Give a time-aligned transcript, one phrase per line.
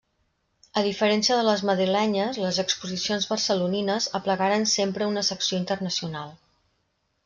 [0.79, 6.39] A diferència de les madrilenyes, les exposicions barcelonines aplegaren sempre una secció internacional.